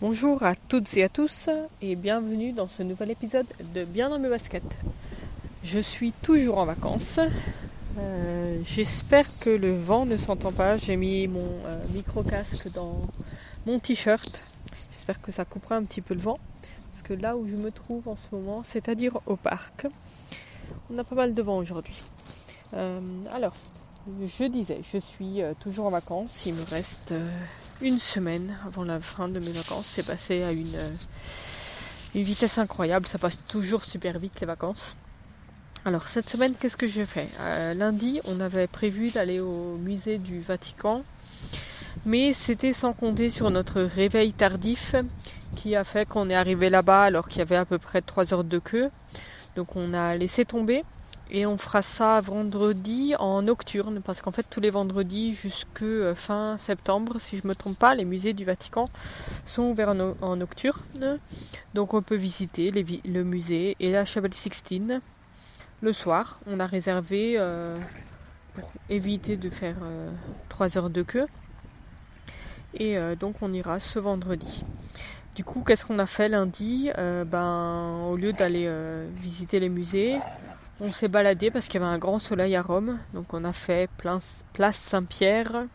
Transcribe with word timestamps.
Bonjour 0.00 0.42
à 0.42 0.54
toutes 0.56 0.96
et 0.96 1.02
à 1.04 1.10
tous 1.10 1.50
et 1.82 1.94
bienvenue 1.94 2.52
dans 2.52 2.68
ce 2.68 2.82
nouvel 2.82 3.10
épisode 3.10 3.46
de 3.74 3.84
Bien 3.84 4.08
dans 4.08 4.18
mes 4.18 4.30
baskets. 4.30 4.74
Je 5.62 5.78
suis 5.78 6.12
toujours 6.12 6.56
en 6.56 6.64
vacances. 6.64 7.20
Euh, 7.98 8.58
j'espère 8.64 9.26
que 9.40 9.50
le 9.50 9.72
vent 9.72 10.06
ne 10.06 10.16
s'entend 10.16 10.52
pas. 10.52 10.78
J'ai 10.78 10.96
mis 10.96 11.28
mon 11.28 11.44
euh, 11.66 11.84
micro 11.92 12.22
casque 12.22 12.72
dans 12.72 12.96
mon 13.66 13.78
t-shirt. 13.78 14.40
J'espère 14.90 15.20
que 15.20 15.32
ça 15.32 15.44
coupera 15.44 15.76
un 15.76 15.84
petit 15.84 16.00
peu 16.00 16.14
le 16.14 16.20
vent. 16.20 16.38
Parce 16.90 17.02
que 17.02 17.12
là 17.12 17.36
où 17.36 17.46
je 17.46 17.56
me 17.56 17.70
trouve 17.70 18.08
en 18.08 18.16
ce 18.16 18.34
moment, 18.34 18.62
c'est-à-dire 18.62 19.18
au 19.26 19.36
parc, 19.36 19.86
on 20.90 20.96
a 20.96 21.04
pas 21.04 21.14
mal 21.14 21.34
de 21.34 21.42
vent 21.42 21.58
aujourd'hui. 21.58 22.00
Euh, 22.72 23.00
alors, 23.34 23.52
je 24.06 24.44
disais, 24.44 24.80
je 24.92 24.98
suis 24.98 25.40
toujours 25.60 25.86
en 25.86 25.90
vacances. 25.90 26.46
Il 26.46 26.54
me 26.54 26.64
reste 26.64 27.12
une 27.82 27.98
semaine 27.98 28.56
avant 28.66 28.84
la 28.84 29.00
fin 29.00 29.28
de 29.28 29.38
mes 29.38 29.52
vacances. 29.52 29.86
C'est 29.86 30.06
passé 30.06 30.42
à 30.42 30.52
une, 30.52 30.74
euh, 30.74 30.90
une 32.14 32.22
vitesse 32.22 32.58
incroyable. 32.58 33.06
Ça 33.06 33.18
passe 33.18 33.38
toujours 33.48 33.84
super 33.84 34.18
vite 34.18 34.40
les 34.40 34.46
vacances. 34.46 34.96
Alors 35.84 36.08
cette 36.08 36.28
semaine, 36.28 36.54
qu'est-ce 36.58 36.76
que 36.76 36.86
j'ai 36.86 37.06
fait 37.06 37.28
euh, 37.40 37.72
Lundi, 37.72 38.20
on 38.26 38.40
avait 38.40 38.66
prévu 38.66 39.10
d'aller 39.10 39.40
au 39.40 39.76
musée 39.76 40.18
du 40.18 40.40
Vatican, 40.40 41.02
mais 42.04 42.34
c'était 42.34 42.74
sans 42.74 42.92
compter 42.92 43.30
sur 43.30 43.50
notre 43.50 43.80
réveil 43.80 44.34
tardif 44.34 44.94
qui 45.56 45.74
a 45.76 45.84
fait 45.84 46.06
qu'on 46.06 46.28
est 46.28 46.34
arrivé 46.34 46.68
là-bas 46.68 47.04
alors 47.04 47.28
qu'il 47.28 47.38
y 47.38 47.42
avait 47.42 47.56
à 47.56 47.64
peu 47.64 47.78
près 47.78 48.02
3 48.02 48.34
heures 48.34 48.44
de 48.44 48.58
queue. 48.58 48.90
Donc 49.56 49.74
on 49.74 49.94
a 49.94 50.16
laissé 50.16 50.44
tomber 50.44 50.84
et 51.30 51.46
on 51.46 51.56
fera 51.56 51.80
ça 51.82 52.20
vendredi 52.20 53.14
en 53.18 53.42
nocturne, 53.42 54.00
parce 54.04 54.20
qu'en 54.20 54.32
fait 54.32 54.46
tous 54.50 54.60
les 54.60 54.70
vendredis 54.70 55.34
jusque 55.34 55.82
euh, 55.82 56.14
fin 56.14 56.56
septembre, 56.58 57.20
si 57.20 57.38
je 57.38 57.42
ne 57.44 57.48
me 57.48 57.54
trompe 57.54 57.78
pas, 57.78 57.94
les 57.94 58.04
musées 58.04 58.32
du 58.32 58.44
Vatican 58.44 58.88
sont 59.46 59.62
ouverts 59.62 59.94
en, 60.20 60.36
nocturne. 60.36 61.18
Donc 61.74 61.94
on 61.94 62.02
peut 62.02 62.16
visiter 62.16 62.68
le 62.68 63.22
musée 63.22 63.76
et 63.78 63.90
la 63.90 64.04
Chapelle 64.04 64.34
Sixtine 64.34 65.00
le 65.82 65.92
soir. 65.92 66.40
On 66.46 66.58
a 66.58 66.66
réservé 66.66 67.36
euh, 67.38 67.76
pour 68.54 68.70
éviter 68.88 69.36
de 69.36 69.50
faire 69.50 69.76
3 70.48 70.76
euh, 70.76 70.80
heures 70.80 70.90
de 70.90 71.02
queue. 71.02 71.26
Et 72.74 72.96
donc 73.18 73.36
on 73.40 73.52
ira 73.52 73.80
ce 73.80 73.98
vendredi. 73.98 74.62
Du 75.34 75.42
coup, 75.42 75.64
qu'est-ce 75.66 75.84
qu'on 75.84 75.98
a 75.98 76.06
fait 76.06 76.28
lundi? 76.28 76.88
Ben, 76.96 78.06
Au 78.08 78.16
lieu 78.16 78.32
d'aller 78.32 78.70
visiter 79.16 79.58
les 79.58 79.68
musées, 79.68 80.18
on 80.80 80.90
s'est 80.90 81.08
baladé 81.08 81.50
parce 81.50 81.68
qu'il 81.68 81.80
y 81.80 81.84
avait 81.84 81.92
un 81.92 81.98
grand 81.98 82.18
soleil 82.18 82.56
à 82.56 82.62
Rome. 82.62 82.98
Donc 83.14 83.34
on 83.34 83.44
a 83.44 83.52
fait 83.52 83.90
place 83.98 84.42
Saint-Pierre, 84.72 85.66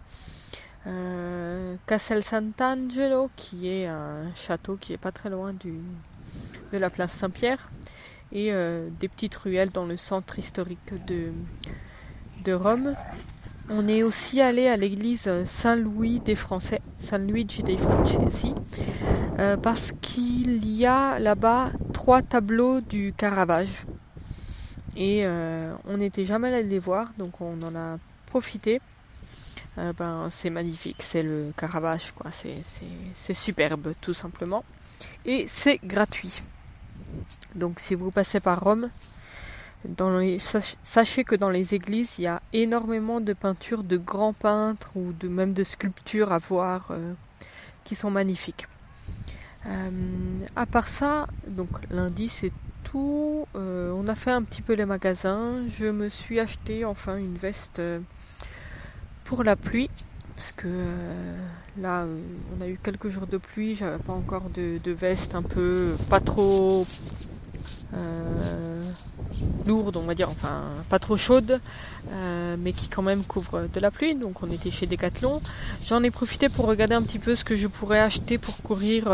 euh, 0.88 1.76
Castel 1.86 2.24
Sant'Angelo, 2.24 3.30
qui 3.36 3.70
est 3.70 3.86
un 3.86 4.34
château 4.36 4.78
qui 4.78 4.94
est 4.94 4.98
pas 4.98 5.12
très 5.12 5.30
loin 5.30 5.54
de 5.54 6.78
la 6.78 6.90
place 6.90 7.12
Saint-Pierre, 7.12 7.70
et 8.32 8.52
euh, 8.52 8.90
des 9.00 9.08
petites 9.08 9.36
ruelles 9.36 9.72
dans 9.72 9.86
le 9.86 9.98
centre 9.98 10.40
historique 10.40 10.94
de, 11.08 11.32
Rome. 12.54 12.94
On 13.70 13.88
est 13.88 14.04
aussi 14.04 14.40
allé 14.42 14.68
à 14.68 14.78
l'église 14.78 15.28
Saint-Louis 15.46 16.20
des 16.20 16.36
Français, 16.36 16.82
Saint 17.00 17.18
Luigi 17.18 17.64
dei 17.64 17.78
Francesi, 17.78 18.54
euh, 19.40 19.58
parce 19.58 19.92
qu'il 20.02 20.70
y 20.70 20.86
a 20.86 21.18
là-bas 21.18 21.72
trois 21.92 22.22
tableaux 22.22 22.82
du 22.82 23.14
Caravage. 23.18 23.86
Et 24.96 25.26
euh, 25.26 25.74
on 25.86 25.98
n'était 25.98 26.26
jamais 26.26 26.54
allé 26.54 26.64
les 26.64 26.80
voir, 26.80 27.12
donc 27.18 27.42
on 27.42 27.60
en 27.62 27.76
a 27.76 27.98
profité. 28.28 28.82
Euh, 29.78 29.92
ben, 29.98 30.30
c'est 30.30 30.50
magnifique, 30.50 30.98
c'est 31.02 31.24
le 31.24 31.52
Caravage, 31.58 32.14
quoi. 32.14 32.32
C'est 32.32 33.34
superbe, 33.34 33.94
tout 34.00 34.14
simplement. 34.14 34.64
Et 35.26 35.46
c'est 35.48 35.80
gratuit. 35.84 36.42
Donc 37.56 37.80
si 37.80 37.96
vous 37.96 38.10
passez 38.10 38.40
par 38.40 38.62
Rome, 38.62 38.90
dans 39.86 40.22
sachez 40.84 41.24
que 41.24 41.36
dans 41.36 41.50
les 41.50 41.76
églises, 41.76 42.16
il 42.18 42.24
y 42.24 42.28
a 42.28 42.42
énormément 42.54 43.20
de 43.20 43.34
peintures 43.34 43.84
de 43.84 43.98
grands 43.98 44.34
peintres 44.34 44.96
ou 44.96 45.12
de 45.12 45.28
même 45.28 45.54
de 45.54 45.64
sculptures 45.64 46.32
à 46.32 46.40
voir 46.40 46.88
euh, 46.92 47.14
qui 47.84 47.96
sont 47.96 48.12
magnifiques. 48.12 48.68
à 50.56 50.66
part 50.66 50.88
ça, 50.88 51.28
donc 51.48 51.70
lundi 51.90 52.30
c'est 52.30 52.52
euh, 53.56 53.92
on 53.96 54.08
a 54.08 54.16
fait 54.16 54.32
un 54.32 54.44
petit 54.44 54.62
peu 54.62 54.74
les 54.74 54.86
magasins. 54.86 55.68
Je 55.68 55.86
me 55.86 56.10
suis 56.10 56.40
acheté 56.40 56.86
enfin 56.86 57.18
une 57.18 57.38
veste 57.38 57.80
euh, 57.80 58.00
pour 59.24 59.44
la 59.44 59.56
pluie. 59.56 59.90
Parce 60.36 60.52
que 60.52 60.68
euh, 60.68 61.38
là, 61.80 62.06
on 62.58 62.62
a 62.62 62.68
eu 62.68 62.78
quelques 62.82 63.10
jours 63.10 63.28
de 63.28 63.38
pluie. 63.38 63.76
J'avais 63.76 63.98
pas 63.98 64.14
encore 64.14 64.50
de, 64.54 64.92
veste 64.92 65.36
un 65.36 65.42
peu 65.44 65.96
pas 66.10 66.20
trop 66.20 66.86
lourde, 69.66 69.96
on 69.96 70.02
va 70.02 70.14
dire, 70.14 70.30
enfin 70.30 70.64
pas 70.90 71.00
trop 71.00 71.16
chaude, 71.16 71.62
mais 72.60 72.74
qui 72.74 72.90
quand 72.90 73.02
même 73.02 73.24
couvre 73.24 73.68
de 73.74 73.80
la 73.80 73.90
pluie. 73.90 74.16
Donc 74.16 74.44
on 74.44 74.52
était 74.52 74.72
chez 74.72 74.86
Decathlon. 74.86 75.42
J'en 75.88 76.04
ai 76.04 76.12
profité 76.12 76.50
pour 76.50 76.66
regarder 76.66 76.96
un 76.96 77.02
petit 77.02 77.20
peu 77.20 77.36
ce 77.36 77.46
que 77.46 77.56
je 77.56 77.68
pourrais 77.68 78.00
acheter 78.00 78.38
pour 78.38 78.58
courir 78.58 79.08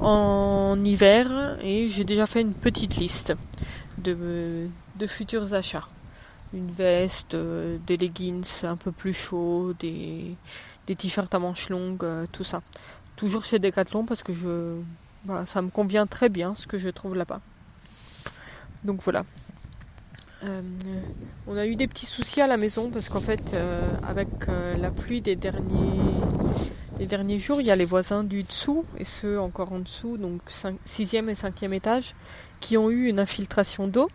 en 0.00 0.82
hiver 0.84 1.58
et 1.62 1.88
j'ai 1.88 2.04
déjà 2.04 2.26
fait 2.26 2.40
une 2.40 2.54
petite 2.54 2.96
liste 2.96 3.34
de, 3.98 4.68
futurs 5.06 5.52
achats. 5.54 5.88
Une 6.52 6.70
veste, 6.70 7.34
euh, 7.34 7.78
des 7.86 7.96
leggings 7.96 8.64
un 8.64 8.76
peu 8.76 8.90
plus 8.90 9.12
chauds, 9.12 9.72
des, 9.78 10.36
t-shirts 10.86 11.32
à 11.32 11.38
manches 11.38 11.68
longues, 11.68 12.02
euh, 12.02 12.26
tout 12.32 12.42
ça. 12.42 12.62
Toujours 13.14 13.44
chez 13.44 13.58
Decathlon 13.58 14.04
parce 14.04 14.22
que 14.24 14.32
ça 15.44 15.62
me 15.62 15.68
convient 15.68 16.06
très 16.06 16.28
bien 16.28 16.54
ce 16.54 16.66
que 16.66 16.78
je 16.78 16.88
trouve 16.88 17.14
là-bas. 17.14 17.40
Donc 18.82 19.00
voilà. 19.02 19.24
Euh, 20.42 20.62
on 21.46 21.56
a 21.56 21.66
eu 21.66 21.76
des 21.76 21.86
petits 21.86 22.06
soucis 22.06 22.40
à 22.40 22.46
la 22.46 22.56
maison 22.56 22.90
parce 22.90 23.10
qu'en 23.10 23.20
fait, 23.20 23.58
avec 24.02 24.28
la 24.48 24.90
pluie 24.90 25.20
des 25.20 25.36
derniers 25.36 26.00
les 27.00 27.06
derniers 27.06 27.38
jours, 27.38 27.62
il 27.62 27.66
y 27.66 27.70
a 27.70 27.76
les 27.76 27.86
voisins 27.86 28.24
du 28.24 28.42
dessous 28.42 28.84
et 28.98 29.04
ceux 29.04 29.40
encore 29.40 29.72
en 29.72 29.78
dessous, 29.78 30.18
donc 30.18 30.42
6e 30.50 31.30
et 31.30 31.34
5e 31.34 31.72
étage, 31.72 32.14
qui 32.60 32.76
ont 32.76 32.90
eu 32.90 33.08
une 33.08 33.18
infiltration 33.18 33.88
d'eau, 33.88 34.10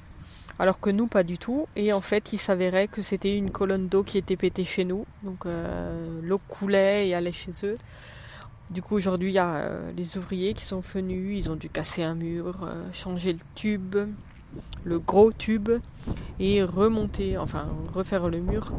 alors 0.59 0.79
que 0.79 0.91
nous 0.91 1.07
pas 1.07 1.23
du 1.23 1.39
tout. 1.39 1.67
Et 1.75 1.93
en 1.93 2.01
fait, 2.01 2.31
il 2.31 2.37
s'avérait 2.37 2.87
que 2.87 3.01
c'était 3.01 3.35
une 3.35 3.49
colonne 3.49 3.87
d'eau 3.87 4.03
qui 4.03 4.19
était 4.19 4.35
pétée 4.35 4.63
chez 4.63 4.85
nous, 4.85 5.07
donc 5.23 5.47
euh, 5.47 6.21
l'eau 6.21 6.39
coulait 6.47 7.07
et 7.07 7.15
allait 7.15 7.31
chez 7.31 7.53
eux. 7.63 7.75
Du 8.69 8.83
coup, 8.83 8.93
aujourd'hui, 8.93 9.31
il 9.31 9.35
y 9.35 9.39
a 9.39 9.55
euh, 9.55 9.91
les 9.97 10.19
ouvriers 10.19 10.53
qui 10.53 10.63
sont 10.63 10.81
venus, 10.81 11.43
ils 11.43 11.51
ont 11.51 11.55
dû 11.55 11.69
casser 11.69 12.03
un 12.03 12.13
mur, 12.13 12.65
euh, 12.65 12.83
changer 12.93 13.33
le 13.33 13.39
tube, 13.55 13.95
le 14.83 14.99
gros 14.99 15.31
tube, 15.31 15.71
et 16.39 16.61
remonter, 16.61 17.39
enfin 17.39 17.67
refaire 17.95 18.29
le 18.29 18.41
mur. 18.41 18.71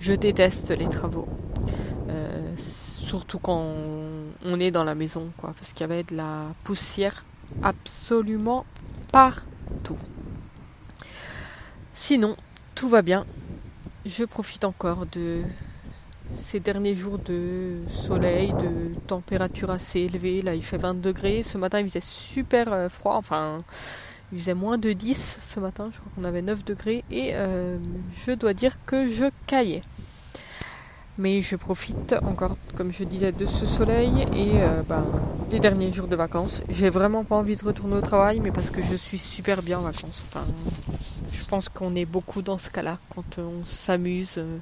Je 0.00 0.12
déteste 0.12 0.70
les 0.72 0.88
travaux 0.88 1.28
surtout 3.04 3.38
quand 3.38 3.74
on 4.44 4.60
est 4.60 4.70
dans 4.70 4.84
la 4.84 4.94
maison, 4.94 5.30
quoi, 5.36 5.54
parce 5.58 5.72
qu'il 5.72 5.82
y 5.82 5.84
avait 5.84 6.02
de 6.02 6.16
la 6.16 6.42
poussière 6.64 7.24
absolument 7.62 8.64
partout. 9.12 9.98
Sinon, 11.94 12.36
tout 12.74 12.88
va 12.88 13.02
bien. 13.02 13.24
Je 14.04 14.24
profite 14.24 14.64
encore 14.64 15.06
de 15.06 15.42
ces 16.34 16.60
derniers 16.60 16.94
jours 16.94 17.18
de 17.18 17.78
soleil, 17.88 18.52
de 18.54 18.98
température 19.06 19.70
assez 19.70 20.00
élevée. 20.00 20.42
Là, 20.42 20.54
il 20.54 20.62
fait 20.62 20.76
20 20.76 21.00
degrés. 21.00 21.42
Ce 21.42 21.58
matin, 21.58 21.80
il 21.80 21.88
faisait 21.88 22.00
super 22.00 22.72
euh, 22.72 22.88
froid. 22.88 23.14
Enfin, 23.16 23.62
il 24.32 24.38
faisait 24.38 24.54
moins 24.54 24.78
de 24.78 24.92
10 24.92 25.38
ce 25.40 25.60
matin. 25.60 25.90
Je 25.92 25.98
crois 25.98 26.12
qu'on 26.16 26.24
avait 26.24 26.42
9 26.42 26.64
degrés. 26.64 27.04
Et 27.10 27.30
euh, 27.34 27.78
je 28.26 28.32
dois 28.32 28.54
dire 28.54 28.76
que 28.86 29.08
je 29.08 29.26
caillais. 29.46 29.82
Mais 31.16 31.42
je 31.42 31.54
profite 31.54 32.14
encore, 32.24 32.56
comme 32.76 32.92
je 32.92 33.04
disais, 33.04 33.30
de 33.30 33.46
ce 33.46 33.66
soleil 33.66 34.26
et 34.34 34.60
euh, 34.60 34.82
ben, 34.82 35.04
des 35.48 35.60
derniers 35.60 35.92
jours 35.92 36.08
de 36.08 36.16
vacances. 36.16 36.62
J'ai 36.68 36.90
vraiment 36.90 37.22
pas 37.22 37.36
envie 37.36 37.54
de 37.54 37.64
retourner 37.64 37.94
au 37.96 38.00
travail, 38.00 38.40
mais 38.40 38.50
parce 38.50 38.70
que 38.70 38.82
je 38.82 38.94
suis 38.94 39.18
super 39.18 39.62
bien 39.62 39.78
en 39.78 39.82
vacances. 39.82 40.24
Je 41.32 41.44
pense 41.44 41.68
qu'on 41.68 41.94
est 41.94 42.04
beaucoup 42.04 42.42
dans 42.42 42.58
ce 42.58 42.68
cas-là. 42.68 42.98
Quand 43.14 43.38
on 43.38 43.64
s'amuse, 43.64 44.34
euh, 44.38 44.58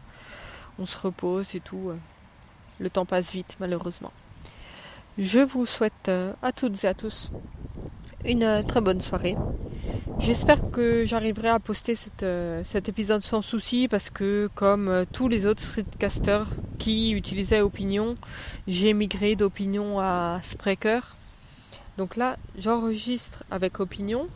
on 0.79 0.85
se 0.85 0.99
repose 0.99 1.55
et 1.55 1.61
tout. 1.61 1.89
Euh, 1.89 1.97
le 2.81 2.91
temps 2.91 3.07
passe 3.07 3.33
vite, 3.33 3.57
malheureusement. 3.59 4.13
Je 5.19 5.41
vous 5.41 5.65
souhaite 5.65 6.11
à 6.43 6.53
toutes 6.53 6.85
et 6.85 6.89
à 6.89 6.95
tous 6.95 7.31
une 8.25 8.65
très 8.67 8.81
bonne 8.81 9.01
soirée. 9.01 9.37
J'espère 10.19 10.71
que 10.71 11.05
j'arriverai 11.05 11.49
à 11.49 11.59
poster 11.59 11.97
euh, 12.23 12.63
cet 12.65 12.89
épisode 12.89 13.23
sans 13.23 13.43
souci 13.43 13.89
parce 13.89 14.09
que 14.09 14.49
comme 14.55 14.89
euh, 14.89 15.05
tous 15.11 15.27
les 15.27 15.47
autres 15.47 15.63
streetcasters 15.63 16.47
qui 16.79 17.11
utilisaient 17.11 17.61
Opinion, 17.61 18.17
j'ai 18.69 18.93
migré 18.93 19.35
d'Opinion 19.35 19.99
à 19.99 20.39
Spreaker. 20.43 21.17
Donc 21.99 22.17
là, 22.17 22.37
j'enregistre 22.57 23.43
avec 23.51 23.81
Opinion 23.81 24.29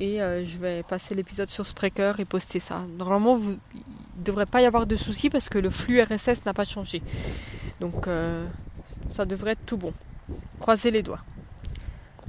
et 0.00 0.20
euh, 0.20 0.44
je 0.44 0.58
vais 0.58 0.82
passer 0.82 1.14
l'épisode 1.14 1.50
sur 1.50 1.66
Spreaker 1.66 2.18
et 2.18 2.24
poster 2.24 2.58
ça. 2.58 2.84
Normalement, 2.98 3.36
vous, 3.36 3.58
il 3.74 3.80
ne 4.18 4.24
devrait 4.24 4.46
pas 4.46 4.60
y 4.60 4.66
avoir 4.66 4.86
de 4.86 4.96
soucis 4.96 5.30
parce 5.30 5.48
que 5.48 5.58
le 5.58 5.70
flux 5.70 6.02
RSS 6.02 6.44
n'a 6.44 6.54
pas 6.54 6.64
changé. 6.64 7.00
Donc 7.80 8.06
ça 9.10 9.24
devrait 9.24 9.52
être 9.52 9.64
tout 9.64 9.78
bon. 9.78 9.94
Croisez 10.58 10.90
les 10.90 11.02
doigts. 11.02 11.22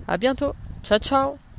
À 0.07 0.17
bientôt. 0.17 0.53
Ciao 0.83 0.99
ciao 0.99 1.50